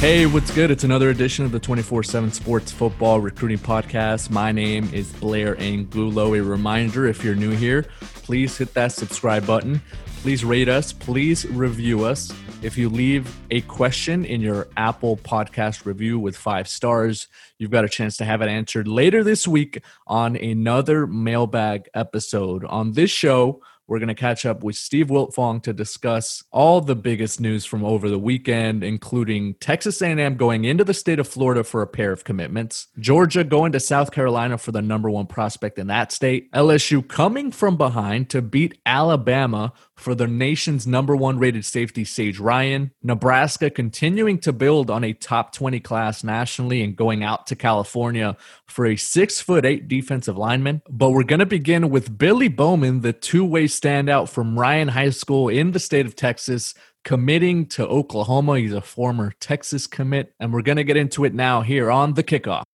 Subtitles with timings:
[0.00, 0.70] Hey, what's good?
[0.70, 4.30] It's another edition of the 24 7 Sports Football Recruiting Podcast.
[4.30, 6.34] My name is Blair Angulo.
[6.34, 7.84] A reminder if you're new here,
[8.22, 9.82] please hit that subscribe button.
[10.22, 10.92] Please rate us.
[10.92, 12.32] Please review us.
[12.62, 17.26] If you leave a question in your Apple podcast review with five stars,
[17.58, 22.64] you've got a chance to have it answered later this week on another mailbag episode.
[22.66, 26.94] On this show, we're going to catch up with Steve Wiltfong to discuss all the
[26.94, 31.64] biggest news from over the weekend, including Texas A&M going into the state of Florida
[31.64, 35.78] for a pair of commitments, Georgia going to South Carolina for the number one prospect
[35.78, 41.38] in that state, LSU coming from behind to beat Alabama for the nation's number one
[41.38, 46.94] rated safety, Sage Ryan, Nebraska continuing to build on a top 20 class nationally and
[46.94, 50.82] going out to California for a six foot eight defensive lineman.
[50.88, 55.10] But we're going to begin with Billy Bowman, the two way standout from Ryan High
[55.10, 58.58] School in the state of Texas, committing to Oklahoma.
[58.58, 62.14] He's a former Texas commit, and we're going to get into it now here on
[62.14, 62.64] the kickoff.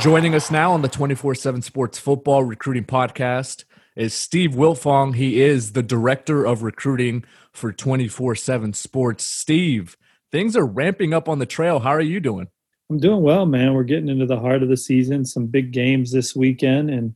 [0.00, 3.64] Joining us now on the 24 7 Sports Football Recruiting Podcast
[3.96, 5.16] is Steve Wiltfong.
[5.16, 9.24] He is the director of recruiting for 24 7 Sports.
[9.24, 9.96] Steve,
[10.30, 11.80] things are ramping up on the trail.
[11.80, 12.48] How are you doing?
[12.88, 13.74] I'm doing well, man.
[13.74, 16.90] We're getting into the heart of the season, some big games this weekend.
[16.90, 17.14] And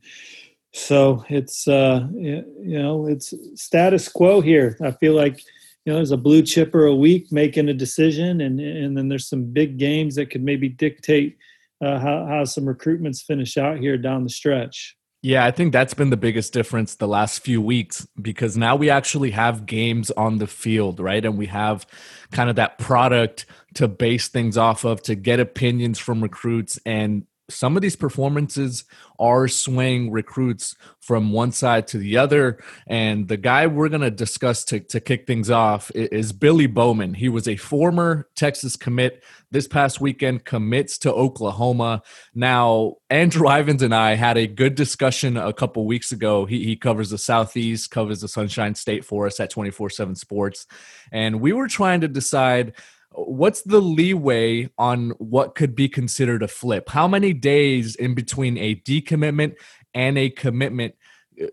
[0.74, 4.76] so it's, uh, you know, it's status quo here.
[4.82, 5.40] I feel like,
[5.84, 9.28] you know, there's a blue chipper a week making a decision, and, and then there's
[9.28, 11.38] some big games that could maybe dictate
[11.80, 14.96] uh, how, how some recruitments finish out here down the stretch.
[15.22, 18.90] Yeah, I think that's been the biggest difference the last few weeks because now we
[18.90, 21.24] actually have games on the field, right?
[21.24, 21.86] And we have
[22.32, 27.26] kind of that product to base things off of to get opinions from recruits and
[27.50, 28.84] some of these performances
[29.18, 32.58] are swaying recruits from one side to the other.
[32.86, 37.14] And the guy we're going to discuss to, to kick things off is Billy Bowman.
[37.14, 39.22] He was a former Texas commit.
[39.50, 42.02] This past weekend commits to Oklahoma.
[42.34, 46.46] Now, Andrew Ivins and I had a good discussion a couple weeks ago.
[46.46, 50.66] He, he covers the Southeast, covers the Sunshine State for us at 24 7 Sports.
[51.12, 52.72] And we were trying to decide
[53.14, 56.88] what's the leeway on what could be considered a flip?
[56.88, 59.56] How many days in between a decommitment
[59.94, 60.94] and a commitment
[61.40, 61.46] uh,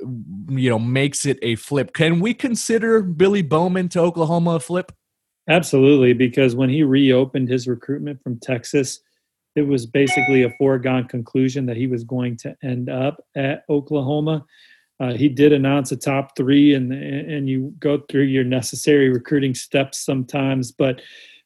[0.50, 1.94] you know makes it a flip?
[1.94, 4.92] Can we consider Billy Bowman to Oklahoma a flip?
[5.50, 9.00] Absolutely, because when he reopened his recruitment from Texas,
[9.56, 14.46] it was basically a foregone conclusion that he was going to end up at Oklahoma.
[15.00, 19.56] Uh, he did announce a top three, and and you go through your necessary recruiting
[19.56, 21.02] steps sometimes, but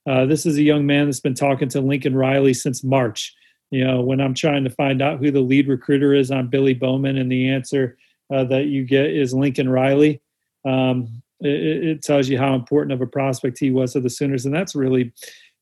[0.07, 3.33] uh, this is a young man that's been talking to Lincoln Riley since March.
[3.71, 6.73] You know, when I'm trying to find out who the lead recruiter is on Billy
[6.73, 7.97] Bowman, and the answer
[8.33, 10.21] uh, that you get is Lincoln Riley,
[10.66, 14.45] um, it, it, tells you how important of a prospect he was to the Sooners,
[14.45, 15.11] and that's really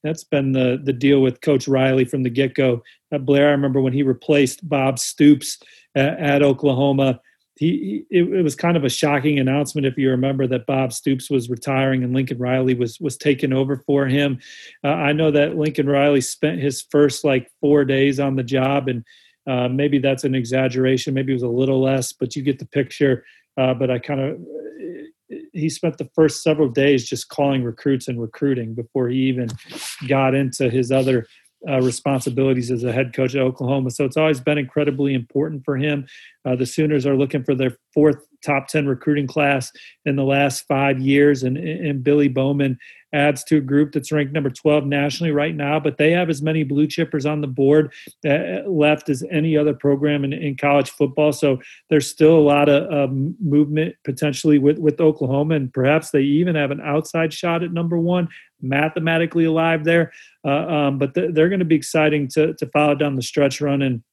[0.04, 2.84] that's been the the deal with Coach Riley from the get go.
[3.12, 5.60] Uh, Blair, I remember when he replaced Bob Stoops
[5.96, 7.22] at, at Oklahoma
[7.56, 11.30] he, it, it, was kind of a shocking announcement if you remember that Bob Stoops
[11.30, 14.40] was retiring and Lincoln Riley was was taking over for him.
[14.84, 18.88] Uh, I know that Lincoln Riley spent his first like four days on the job,
[18.88, 19.06] and
[19.46, 21.14] uh, maybe that's an exaggeration.
[21.14, 23.24] Maybe it was a little less, but you get the picture.
[23.56, 24.40] Uh, but I kind of
[25.54, 29.50] he spent the first several days just calling recruits and recruiting before he even
[30.08, 31.28] got into his other
[31.68, 33.92] uh, responsibilities as a head coach at Oklahoma.
[33.92, 36.08] So it's always been incredibly important for him.
[36.46, 39.72] Uh, the Sooners are looking for their fourth top 10 recruiting class
[40.06, 42.78] in the last five years, and, and Billy Bowman
[43.14, 46.42] adds to a group that's ranked number 12 nationally right now, but they have as
[46.42, 47.94] many blue chippers on the board
[48.28, 51.32] uh, left as any other program in, in, college football.
[51.32, 51.60] So
[51.90, 56.72] there's still a lot of movement potentially with, with Oklahoma, and perhaps they even have
[56.72, 58.28] an outside shot at number one,
[58.62, 60.12] mathematically alive there.
[60.44, 63.62] Uh, um, but th- they're going to be exciting to, to follow down the stretch
[63.62, 64.04] run and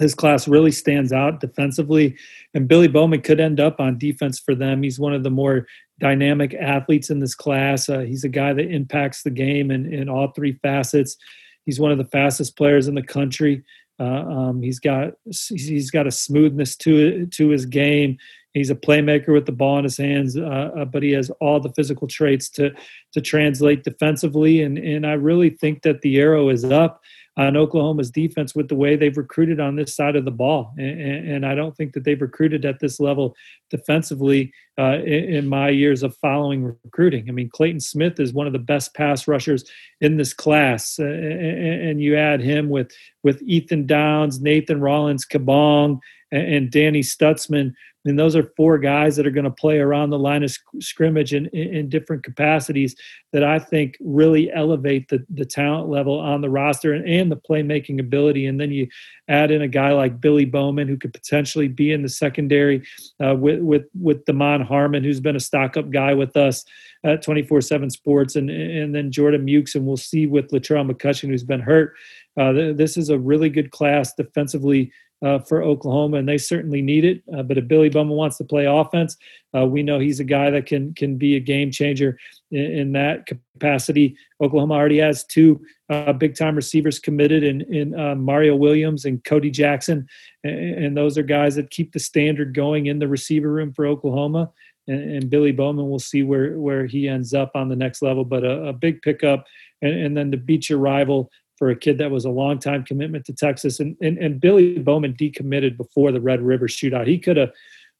[0.00, 2.16] his class really stands out defensively
[2.54, 4.82] and billy bowman could end up on defense for them.
[4.82, 5.66] He's one of the more
[6.00, 7.88] dynamic athletes in this class.
[7.88, 11.16] Uh, he's a guy that impacts the game in, in all three facets.
[11.64, 13.62] He's one of the fastest players in the country.
[14.00, 15.12] Uh, um, he's got
[15.48, 18.16] he's got a smoothness to to his game.
[18.52, 21.60] He's a playmaker with the ball in his hands uh, uh, but he has all
[21.60, 22.72] the physical traits to
[23.12, 27.00] to translate defensively and and I really think that the arrow is up
[27.36, 30.74] on Oklahoma's defense with the way they've recruited on this side of the ball.
[30.76, 33.34] And, and I don't think that they've recruited at this level
[33.70, 37.28] defensively uh, in, in, my years of following recruiting.
[37.28, 39.64] I mean, Clayton Smith is one of the best pass rushers
[40.00, 42.90] in this class, uh, and, and, you add him with
[43.22, 47.74] with Ethan Downs, Nathan Rollins, Kabong, and, and Danny Stutsman
[48.04, 51.34] and those are four guys that are going to play around the line of scrimmage
[51.34, 52.96] in, in different capacities
[53.32, 57.36] that I think really elevate the, the talent level on the roster and, and the
[57.36, 58.46] playmaking ability.
[58.46, 58.88] And then you
[59.28, 62.82] add in a guy like Billy Bowman, who could potentially be in the secondary
[63.24, 66.64] uh, with, with, with Damond Harmon, who's been a stock up guy with us
[67.04, 69.74] at 24 7 Sports, and, and then Jordan Mukes.
[69.74, 71.94] And we'll see with Latrell McCutcheon, who's been hurt.
[72.36, 77.04] Uh, this is a really good class defensively uh, for Oklahoma, and they certainly need
[77.04, 77.22] it.
[77.34, 79.16] Uh, but if Billy Bowman wants to play offense,
[79.56, 82.18] uh, we know he's a guy that can can be a game changer
[82.50, 84.16] in, in that capacity.
[84.42, 89.22] Oklahoma already has two uh, big time receivers committed in in uh, Mario Williams and
[89.24, 90.08] Cody Jackson,
[90.42, 93.86] and, and, those are guys that keep the standard going in the receiver room for
[93.86, 94.50] Oklahoma.
[94.92, 98.24] And, and Billy Bowman, we'll see where where he ends up on the next level,
[98.24, 99.46] but a, a big pickup.
[99.80, 102.84] And, and then to beat your rival for a kid that was a long time
[102.84, 103.80] commitment to Texas.
[103.80, 107.06] And, and, and Billy Bowman decommitted before the Red River shootout.
[107.06, 107.52] He could have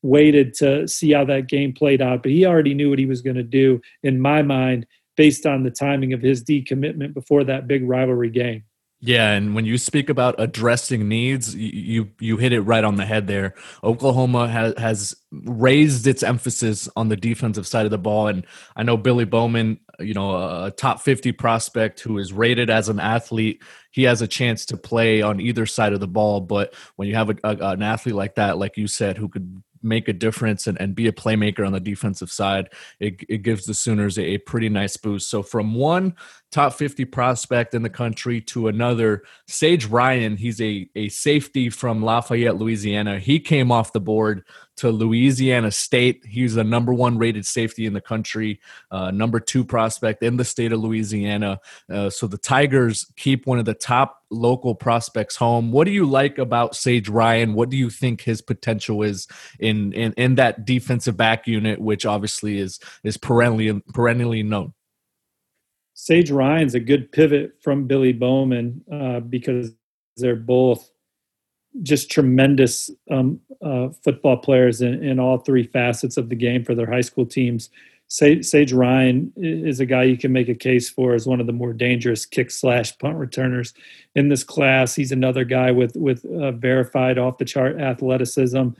[0.02, 3.22] waited to see how that game played out, but he already knew what he was
[3.22, 4.84] going to do, in my mind,
[5.16, 8.64] based on the timing of his decommitment before that big rivalry game.
[9.04, 13.04] Yeah, and when you speak about addressing needs, you you hit it right on the
[13.04, 13.54] head there.
[13.82, 18.46] Oklahoma has has raised its emphasis on the defensive side of the ball, and
[18.76, 23.00] I know Billy Bowman, you know, a top fifty prospect who is rated as an
[23.00, 23.60] athlete,
[23.90, 26.40] he has a chance to play on either side of the ball.
[26.40, 29.64] But when you have a, a, an athlete like that, like you said, who could
[29.82, 32.68] make a difference and, and be a playmaker on the defensive side,
[33.00, 35.28] it, it gives the Sooners a, a pretty nice boost.
[35.28, 36.14] So from one
[36.52, 42.02] top 50 prospect in the country to another, Sage Ryan, he's a, a safety from
[42.02, 43.18] Lafayette, Louisiana.
[43.18, 44.44] He came off the board
[44.76, 46.24] to Louisiana State.
[46.26, 48.60] He's the number one rated safety in the country,
[48.90, 51.58] uh, number two prospect in the state of Louisiana.
[51.90, 55.72] Uh, so the Tigers keep one of the top local prospects home.
[55.72, 57.54] What do you like about Sage Ryan?
[57.54, 59.26] What do you think his potential is
[59.58, 64.74] in in, in that defensive back unit, which obviously is is perennially perennially known?
[66.02, 69.70] Sage Ryan's a good pivot from Billy Bowman uh, because
[70.16, 70.90] they're both
[71.80, 76.74] just tremendous um, uh, football players in, in, all three facets of the game for
[76.74, 77.70] their high school teams.
[78.08, 81.46] Sage, Sage, Ryan is a guy you can make a case for as one of
[81.46, 83.72] the more dangerous kick slash punt returners
[84.16, 84.96] in this class.
[84.96, 88.70] He's another guy with with uh, verified off the chart athleticism.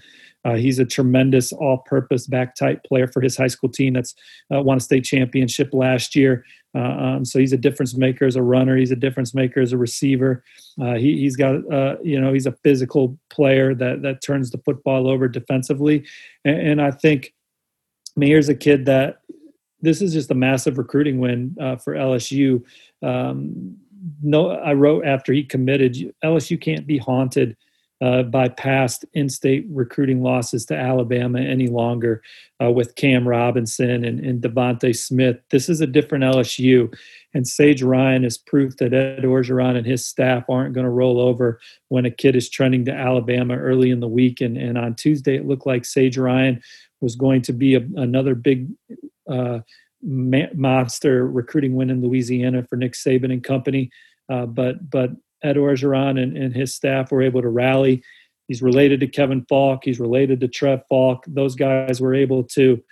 [0.45, 4.15] Uh, he's a tremendous all-purpose back type player for his high school team that's
[4.55, 6.45] uh, won a state championship last year.
[6.75, 8.77] Uh, um, so he's a difference maker as a runner.
[8.77, 10.43] He's a difference maker as a receiver.
[10.81, 14.59] Uh, he, has got, uh, you know, he's a physical player that that turns the
[14.59, 16.07] football over defensively.
[16.45, 17.35] And, and I think,
[18.21, 19.19] I here's a kid that
[19.81, 22.63] this is just a massive recruiting win uh, for LSU.
[23.03, 23.77] Um,
[24.23, 27.57] no, I wrote after he committed, LSU can't be haunted
[28.03, 32.21] uh, by past in-state recruiting losses to Alabama any longer
[32.61, 35.37] uh, with Cam Robinson and, and DeVonta Smith.
[35.51, 36.93] This is a different LSU,
[37.33, 41.21] and Sage Ryan is proof that Ed Orgeron and his staff aren't going to roll
[41.21, 41.61] over
[41.91, 44.41] when a kid is trending to Alabama early in the week.
[44.41, 46.61] And, and on Tuesday, it looked like Sage Ryan
[47.01, 48.69] was going to be a, another big
[49.31, 49.61] uh,
[50.03, 53.91] monster recruiting win in Louisiana for Nick Saban and company.
[54.29, 55.11] Uh, but but
[55.43, 58.03] Ed Orgeron and, and his staff were able to rally.
[58.49, 59.85] He's related to Kevin Faulk.
[59.85, 61.25] He's related to Trev Faulk.
[61.27, 62.83] Those guys were able to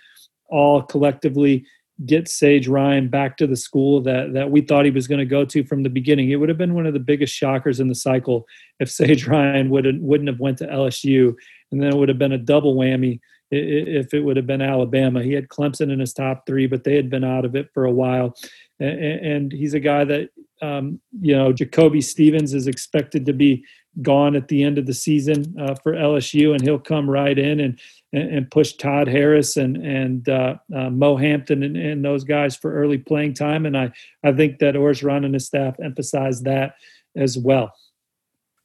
[0.49, 1.65] all collectively
[2.05, 5.25] get Sage Ryan back to the school that that we thought he was going to
[5.25, 6.31] go to from the beginning.
[6.31, 8.47] It would have been one of the biggest shockers in the cycle
[8.79, 11.35] if Sage Ryan wouldn't wouldn't have went to LSU,
[11.71, 13.19] and then it would have been a double whammy
[13.51, 15.21] if it would have been Alabama.
[15.21, 17.85] He had Clemson in his top three, but they had been out of it for
[17.85, 18.35] a while,
[18.79, 20.29] and he's a guy that
[20.61, 23.63] um, you know, Jacoby Stevens is expected to be
[24.01, 27.59] gone at the end of the season uh, for LSU, and he'll come right in
[27.59, 27.79] and
[28.13, 32.73] and, push Todd Harris and and uh, uh, Mo Hampton and, and, those guys for
[32.73, 33.65] early playing time.
[33.65, 33.91] And I
[34.23, 36.75] I think that Orgeron and his staff emphasized that
[37.15, 37.73] as well.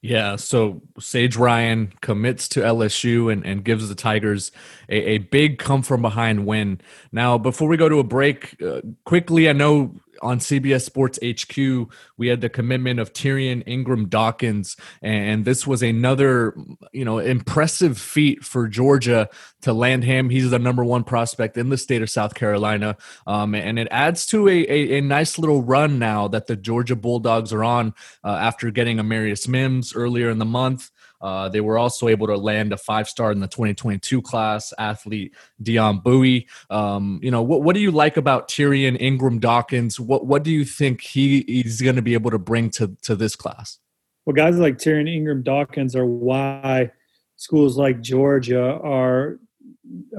[0.02, 4.52] Yeah, so Sage Ryan commits to LSU and, and gives the Tigers
[4.88, 6.80] a, a big come from behind win.
[7.10, 11.90] Now, before we go to a break, uh, quickly, I know on CBS Sports HQ,
[12.16, 16.56] we had the commitment of Tyrion Ingram Dawkins, and this was another,
[16.92, 19.28] you know, impressive feat for Georgia
[19.62, 20.30] to land him.
[20.30, 22.96] He's the number one prospect in the state of South Carolina,
[23.26, 26.96] um, and it adds to a, a, a, nice little run now that the Georgia
[26.96, 27.94] Bulldogs are on
[28.24, 30.90] uh, after getting Amarius Mims earlier in the month.
[31.20, 35.34] Uh, they were also able to land a five star in the 2022 class athlete,
[35.62, 36.48] Dion Bowie.
[36.70, 39.98] Um, you know, what, what do you like about Tyrion Ingram Dawkins?
[39.98, 43.14] What, what do you think he is going to be able to bring to, to
[43.14, 43.78] this class?
[44.24, 46.90] Well, guys like Tyrion Ingram Dawkins are why
[47.36, 49.38] schools like Georgia are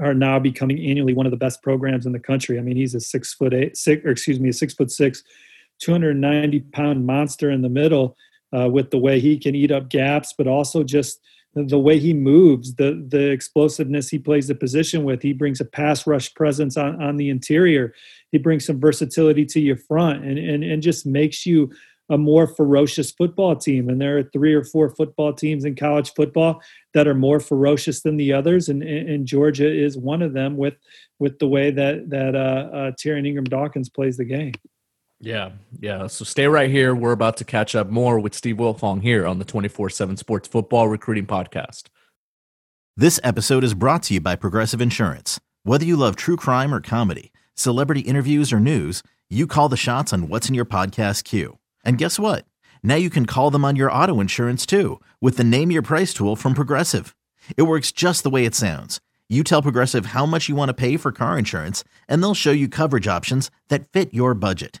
[0.00, 2.58] are now becoming annually one of the best programs in the country.
[2.58, 5.22] I mean, he's a six foot eight, six, or excuse me, a six foot six,
[5.80, 8.16] 290 pound monster in the middle
[8.56, 11.20] uh, with the way he can eat up gaps, but also just
[11.54, 15.22] the way he moves, the the explosiveness he plays the position with.
[15.22, 17.94] He brings a pass rush presence on, on the interior.
[18.30, 21.70] He brings some versatility to your front and, and, and just makes you
[22.10, 23.88] a more ferocious football team.
[23.88, 26.62] And there are three or four football teams in college football
[26.94, 30.74] that are more ferocious than the others, and, and Georgia is one of them with
[31.18, 34.52] with the way that that uh, uh, Tyrion Ingram Dawkins plays the game.
[35.20, 36.06] Yeah, yeah.
[36.06, 36.94] So stay right here.
[36.94, 40.46] We're about to catch up more with Steve Wiltfong here on the 24 7 Sports
[40.48, 41.84] Football Recruiting Podcast.
[42.96, 45.40] This episode is brought to you by Progressive Insurance.
[45.64, 50.12] Whether you love true crime or comedy, celebrity interviews or news, you call the shots
[50.12, 51.58] on What's in Your Podcast queue.
[51.84, 52.44] And guess what?
[52.82, 56.14] Now you can call them on your auto insurance too with the Name Your Price
[56.14, 57.14] tool from Progressive.
[57.56, 59.00] It works just the way it sounds.
[59.28, 62.50] You tell Progressive how much you want to pay for car insurance, and they'll show
[62.50, 64.80] you coverage options that fit your budget.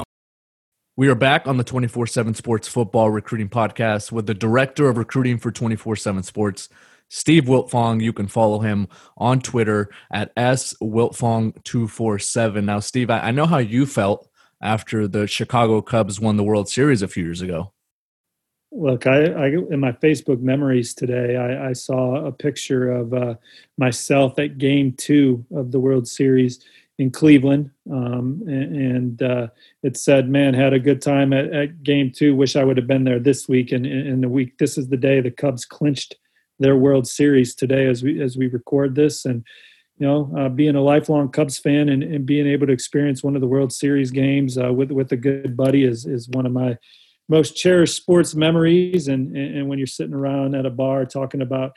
[0.97, 4.97] We are back on the 24 7 Sports Football Recruiting Podcast with the Director of
[4.97, 6.67] Recruiting for 24 7 Sports,
[7.07, 8.03] Steve Wiltfong.
[8.03, 12.63] You can follow him on Twitter at swiltfong247.
[12.65, 14.27] Now, Steve, I know how you felt
[14.61, 17.71] after the Chicago Cubs won the World Series a few years ago.
[18.73, 23.35] Look, I, I in my Facebook memories today, I, I saw a picture of uh,
[23.77, 26.59] myself at Game Two of the World Series
[27.01, 29.47] in Cleveland, um, and, and uh,
[29.81, 32.35] it said, "Man, had a good time at, at, Game Two.
[32.35, 34.97] Wish I would have been there this week." And in the week, this is the
[34.97, 36.15] day the Cubs clinched
[36.59, 39.43] their World Series today, as we as we record this, and
[39.97, 43.35] you know, uh, being a lifelong Cubs fan and, and, being able to experience one
[43.35, 46.51] of the World Series games uh, with with a good buddy is is one of
[46.51, 46.77] my
[47.29, 49.07] most cherished sports memories.
[49.07, 51.71] And and when you're sitting around at a bar talking about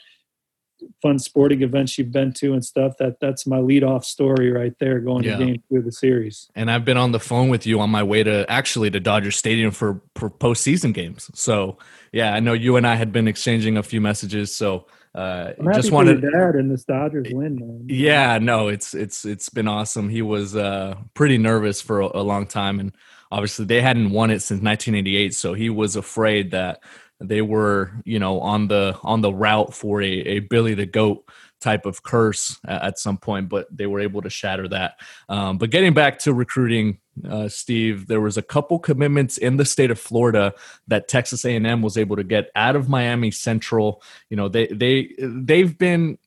[1.02, 4.74] fun sporting events you've been to and stuff that that's my lead off story right
[4.78, 5.36] there going yeah.
[5.36, 7.90] to game two of the series and i've been on the phone with you on
[7.90, 11.78] my way to actually to dodger stadium for, for postseason games so
[12.12, 15.92] yeah i know you and i had been exchanging a few messages so uh, just
[15.92, 17.86] wanted dad and the Dodgers win, man.
[17.88, 20.08] Yeah, no, it's it's it's been awesome.
[20.08, 22.92] He was uh, pretty nervous for a, a long time, and
[23.30, 26.80] obviously they hadn't won it since 1988, so he was afraid that
[27.20, 31.28] they were you know on the on the route for a, a billy the goat
[31.60, 35.00] type of curse at some point but they were able to shatter that.
[35.28, 39.64] Um, but getting back to recruiting uh, steve there was a couple commitments in the
[39.64, 40.52] state of florida
[40.88, 44.02] that texas a&m was able to get out of miami central.
[44.28, 46.18] You know they they they've been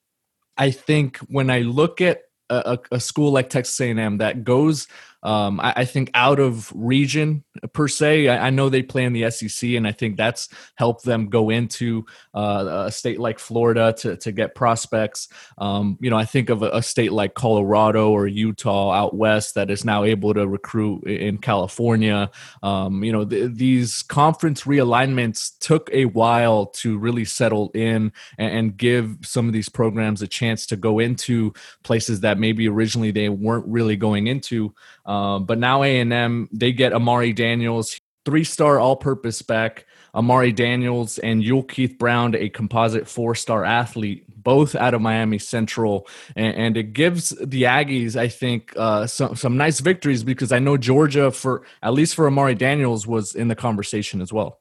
[0.58, 4.88] i think when i look at a, a, school like Texas A&M that goes
[5.28, 7.44] um, I, I, think out of region
[7.74, 8.30] per se.
[8.30, 11.50] I, I, know they play in the SEC, and I think that's helped them go
[11.50, 15.28] into uh, a state like Florida to to get prospects.
[15.58, 19.56] Um, you know, I think of a, a, state like Colorado or Utah out west
[19.56, 22.32] that is now able to recruit in California.
[22.64, 28.58] Um, you know, th- these conference realignments took a while to really settle in and,
[28.58, 31.54] and give some of these programs a chance to go into
[31.84, 34.74] places that maybe originally they weren't really going into.
[35.06, 39.86] Um, but now A and M they get Amari Daniels, three star all purpose back.
[40.16, 46.08] Amari Daniels and Yulkeith Brown, a composite four star athlete, both out of Miami Central,
[46.36, 50.60] and, and it gives the Aggies, I think, uh, some some nice victories because I
[50.60, 54.60] know Georgia, for at least for Amari Daniels, was in the conversation as well.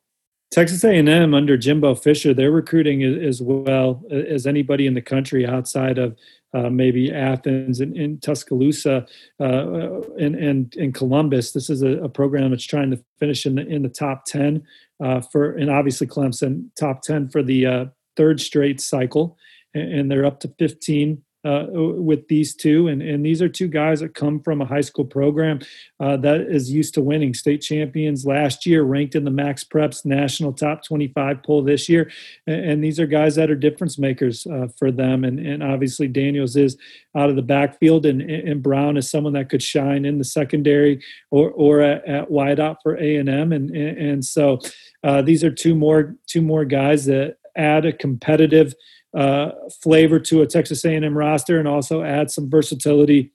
[0.50, 5.98] Texas A&M under Jimbo Fisher, they're recruiting as well as anybody in the country outside
[5.98, 6.16] of
[6.56, 9.06] uh, maybe Athens and, and Tuscaloosa
[9.38, 11.52] uh, and, and, and Columbus.
[11.52, 14.62] This is a, a, program that's trying to finish in the in the top ten
[15.02, 17.84] uh, for, and obviously Clemson top ten for the uh,
[18.16, 19.36] third straight cycle,
[19.74, 22.88] and, and they're up to fifteen uh, with these two.
[22.88, 25.60] And, and these are two guys that come from a high school program
[26.00, 30.04] uh, that is used to winning state champions last year, ranked in the Max Preps
[30.04, 32.10] national top 25 poll this year.
[32.46, 35.24] And, and these are guys that are difference makers uh, for them.
[35.24, 36.76] And, and obviously, Daniels is
[37.16, 41.02] out of the backfield, and, and Brown is someone that could shine in the secondary
[41.30, 43.28] or, or at, at wideout for A&M.
[43.28, 44.58] And, and, and so
[45.04, 48.74] uh, these are two more, two more guys that add a competitive–
[49.16, 49.50] uh,
[49.82, 53.32] flavor to a Texas A&M roster and also add some versatility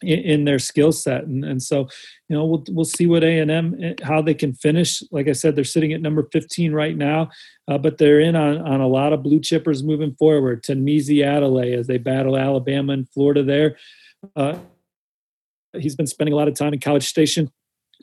[0.00, 1.24] in, their skill set.
[1.24, 1.86] And, and so,
[2.28, 5.02] you know, we'll we'll see what A&M eh, how they can finish.
[5.12, 7.30] Like I said, they're sitting at number 15 right now,
[7.68, 10.64] uh, but they're in on, on a lot of blue chippers moving forward.
[10.64, 13.76] Tunmise Adeleye as they battle Alabama and Florida there.
[14.34, 14.58] Uh,
[15.78, 17.50] he's been spending a lot of time in College Station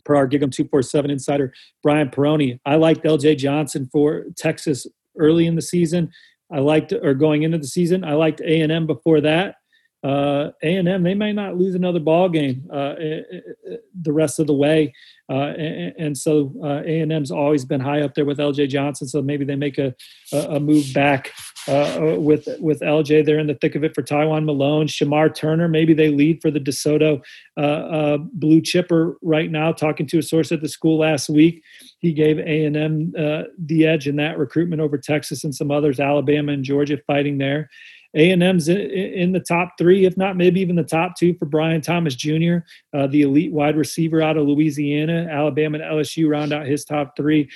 [0.05, 1.53] per our Gig'em 247 insider
[1.83, 2.59] Brian Perroni.
[2.65, 4.87] I liked LJ Johnson for Texas
[5.17, 6.11] early in the season.
[6.51, 9.55] I liked, or going into the season, I liked A and M before that.
[10.01, 14.13] Uh, A and M, they may not lose another ball game uh, eh, eh, the
[14.13, 14.93] rest of the way,
[15.29, 18.69] uh, and, and, so uh, A and M's always been high up there with LJ
[18.69, 19.09] Johnson.
[19.09, 19.93] So maybe they make a
[20.31, 21.33] a, move back
[21.69, 23.25] uh, with with LJ.
[23.25, 25.67] They're in the thick of it for Tywone Malone, Shemar Turner.
[25.67, 27.23] Maybe they lead for the DeSoto
[27.57, 29.71] uh, blue chipper right now.
[29.71, 31.63] Talking to a source at the school last week,
[31.99, 35.99] he gave A and M the edge in that recruitment over Texas and some others,
[35.99, 37.69] Alabama and Georgia fighting there.
[38.15, 42.15] A&M's in the top three, if not maybe even the top two for Brian Thomas
[42.15, 42.57] Jr.,
[42.93, 45.27] uh, the elite wide receiver out of Louisiana.
[45.29, 47.49] Alabama and LSU round out his top three.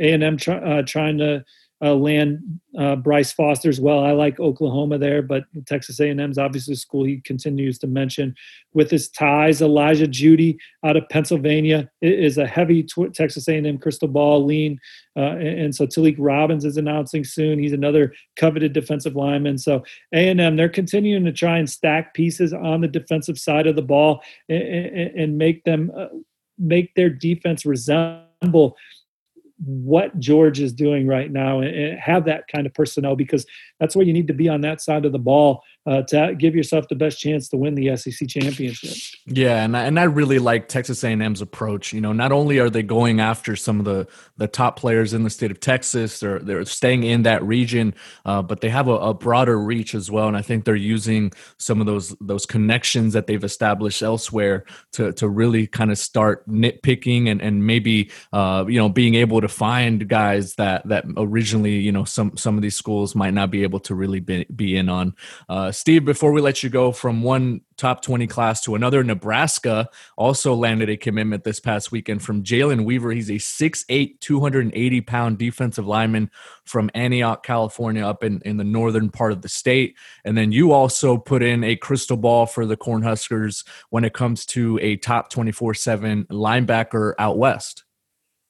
[0.00, 1.44] A&M try, uh, trying to
[1.82, 4.04] uh, land uh, Bryce Foster as well.
[4.04, 8.34] I like Oklahoma there, but Texas A&M is obviously a school he continues to mention
[8.72, 9.62] with his ties.
[9.62, 14.78] Elijah Jeudy out of Pennsylvania is a heavy tw- Texas A&M crystal ball lean,
[15.16, 17.58] uh, and, and, so Talik Robbins is announcing soon.
[17.58, 19.58] He's another coveted defensive lineman.
[19.58, 23.82] So A&M they're continuing to try and stack pieces on the defensive side of the
[23.82, 26.06] ball and, and, and make them uh,
[26.58, 28.76] make their defense resemble
[29.64, 33.44] what George is doing right now and, have that kind of personnel because
[33.80, 36.54] that's where you need to be on that side of the ball uh, to give
[36.54, 38.94] yourself the best chance to win the SEC championship.
[39.24, 41.94] Yeah, and I, and I really like Texas A&M's approach.
[41.94, 45.24] You know, not only are they going after some of the the top players in
[45.24, 47.94] the state of Texas, they're they're staying in that region,
[48.26, 50.28] uh, but they have a, a, broader reach as well.
[50.28, 55.12] And I think they're using some of those those connections that they've established elsewhere to
[55.14, 59.48] to really kind of start nitpicking and and maybe uh, you know being able to
[59.48, 63.62] find guys that that originally you know some some of these schools might not be
[63.62, 65.14] able to really be, be in on.
[65.48, 69.88] Uh, Steve, before we let you go from one top 20 class to another, Nebraska
[70.16, 73.12] also landed a commitment this past weekend from Jalen Weaver.
[73.12, 76.32] He's a 6'8, 280 pound defensive lineman
[76.64, 79.96] from Antioch, California, up in, in the northern part of the state.
[80.24, 84.44] And then you also put in a crystal ball for the Cornhuskers when it comes
[84.46, 87.84] to a top 24 7 linebacker out west.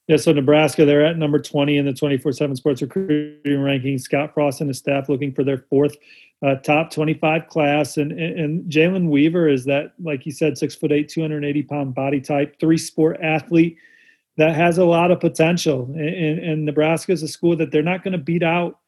[0.07, 3.99] Yeah, so Nebraska, they're at number 20 in the 24 7 sports recruiting ranking.
[3.99, 5.95] Scott Frost and his staff looking for their fourth
[6.45, 7.97] uh, top 25 class.
[7.97, 11.95] And, and, and Jalen Weaver is that, like you said, six foot eight, 280 pound
[11.95, 13.77] body type, three sport athlete
[14.37, 15.85] that has a lot of potential.
[15.95, 18.79] And, and Nebraska is a school that they're not going to beat out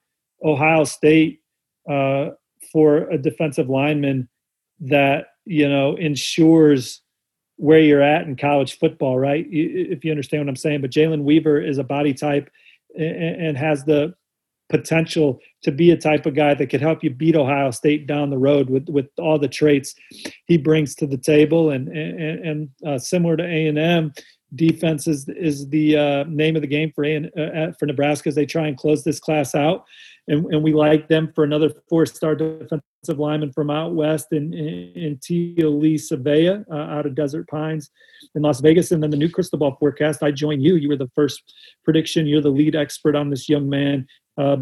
[0.44, 1.40] Ohio State
[1.88, 2.30] uh,
[2.72, 4.28] for a defensive lineman
[4.80, 7.02] that, you know, ensures
[7.56, 9.46] where you're at in college football, right?
[9.50, 10.80] If you understand what I'm saying.
[10.80, 12.48] But Jalen Weaver is a body type
[12.96, 14.14] and has the
[14.70, 18.30] potential to be a type of guy that could help you beat Ohio State down
[18.30, 19.94] the road with with all the traits
[20.46, 21.70] he brings to the table.
[21.70, 24.12] And and, and uh, similar to A and M,
[24.54, 28.34] defense is is the uh, name of the game for A uh, for Nebraska as
[28.34, 29.84] they try and close this class out.
[30.28, 35.18] And, and we like them for another four-star defensive lineman from out west in in,
[35.26, 37.90] in Lee Savea uh, out of Desert Pines
[38.36, 38.92] in Las Vegas.
[38.92, 40.22] And then the new crystal ball forecast.
[40.22, 40.76] I join you.
[40.76, 41.54] You were the first
[41.84, 42.26] prediction.
[42.26, 44.06] You're the lead expert on this young man.
[44.36, 44.56] Uh,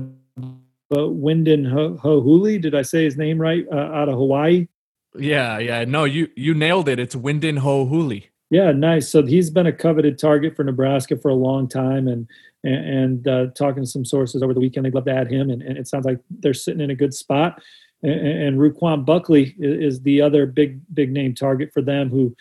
[0.90, 3.66] but Wynden Ho'ohuli, did I say his name right?
[3.70, 4.68] Uh, out of Hawaii.
[5.16, 5.84] Yeah, yeah.
[5.84, 6.98] No, you you nailed it.
[6.98, 8.24] It's Wynden Ho'ohuli.
[8.50, 9.08] Yeah, nice.
[9.08, 12.26] So he's been a coveted target for Nebraska for a long time, and
[12.64, 15.50] and, and uh, talking to some sources over the weekend, they'd love to add him,
[15.50, 17.62] and, and, it sounds like they're sitting in a good spot.
[18.02, 22.34] And, and Ruquan Buckley is, is the other big big name target for them, who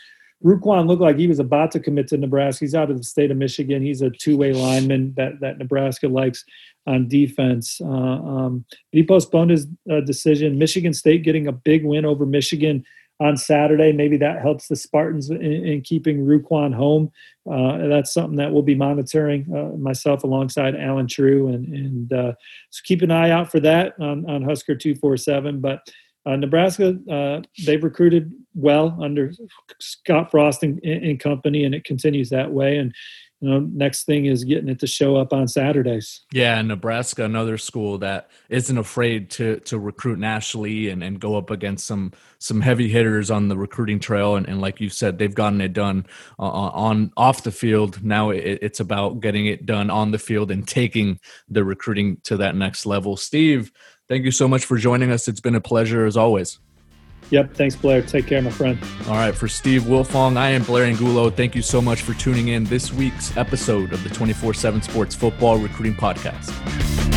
[0.44, 2.66] Ruquan looked like he was about to commit to Nebraska.
[2.66, 3.82] He's out of the state of Michigan.
[3.82, 6.46] He's a two-way lineman that that Nebraska likes
[6.88, 7.80] on defense.
[7.82, 10.58] Uh, um, he postponed his uh, decision.
[10.58, 12.84] Michigan State getting a big win over Michigan
[13.20, 13.92] on Saturday.
[13.92, 17.12] Maybe that helps the Spartans in, in keeping Ruquan home.
[17.50, 22.34] Uh, that's something that we'll be monitoring uh, myself alongside Allen Trieu, and and uh,
[22.70, 25.60] so keep an eye out for that on on Husker two four seven.
[25.60, 25.80] But
[26.26, 26.98] uh, Nebraska,
[27.66, 29.32] they've recruited well under
[29.80, 32.78] Scott Frost and, and, company, and it continues that way.
[32.78, 32.94] And
[33.40, 36.22] you know, next thing is getting it to show up on Saturdays.
[36.32, 41.52] Yeah, Nebraska, another school that isn't afraid to to recruit nationally and, and go up
[41.52, 44.36] against some some heavy hitters on the recruiting trail.
[44.36, 46.08] And, and like you said, they've gotten it done
[46.40, 48.04] uh, on off the field.
[48.04, 52.38] Now it, it's about getting it done on the field and taking the recruiting to
[52.38, 53.18] that next level.
[53.18, 53.72] Steve,
[54.08, 55.28] Thank you so much for joining us.
[55.28, 56.60] It's been a pleasure as always.
[57.30, 57.56] Yep.
[57.56, 58.02] Thanks, Blair.
[58.02, 58.80] Take care, my friend.
[59.08, 59.36] All right.
[59.36, 61.30] For Steve Wiltfong, I am Blair Angulo.
[61.30, 65.16] Thank you so much for tuning in this week's episode of the 24 7 Sports
[65.16, 67.17] Football Recruiting Podcast.